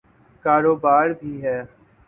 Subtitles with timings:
[0.45, 1.57] کاروبار بھی ہے۔